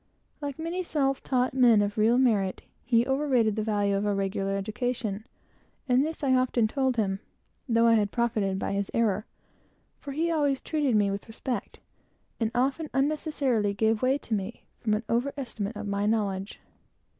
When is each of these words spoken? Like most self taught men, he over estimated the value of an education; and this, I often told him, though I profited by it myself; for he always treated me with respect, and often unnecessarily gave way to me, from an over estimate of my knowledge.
Like 0.41 0.57
most 0.57 0.89
self 0.89 1.21
taught 1.21 1.53
men, 1.53 1.77
he 1.81 1.85
over 3.05 3.23
estimated 3.25 3.55
the 3.55 3.61
value 3.61 3.95
of 3.95 4.03
an 4.07 4.19
education; 4.47 5.27
and 5.87 6.03
this, 6.03 6.23
I 6.23 6.33
often 6.33 6.67
told 6.67 6.97
him, 6.97 7.19
though 7.69 7.85
I 7.85 8.03
profited 8.05 8.57
by 8.57 8.71
it 8.71 8.89
myself; 8.91 9.25
for 9.99 10.13
he 10.13 10.31
always 10.31 10.59
treated 10.59 10.95
me 10.95 11.11
with 11.11 11.27
respect, 11.27 11.81
and 12.39 12.49
often 12.55 12.89
unnecessarily 12.95 13.75
gave 13.75 14.01
way 14.01 14.17
to 14.17 14.33
me, 14.33 14.63
from 14.79 14.95
an 14.95 15.03
over 15.07 15.33
estimate 15.37 15.75
of 15.75 15.85
my 15.87 16.07
knowledge. 16.07 16.59